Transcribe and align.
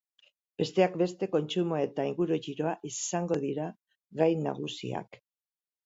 Besteak 0.61 0.95
beste, 1.01 1.29
kontsumoa 1.35 1.83
eta 1.89 2.07
inguru-giroa 2.13 2.75
izango 2.93 3.41
dira 3.47 3.71
gai 4.23 4.35
nagusiak. 4.45 5.27